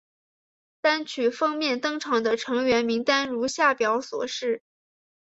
[0.81, 4.63] 单曲封面登场的成员名单如下表所示。